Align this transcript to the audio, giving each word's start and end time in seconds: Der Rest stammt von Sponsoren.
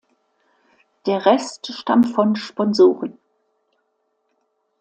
Der 1.05 1.27
Rest 1.27 1.71
stammt 1.73 2.07
von 2.07 2.35
Sponsoren. 2.35 3.19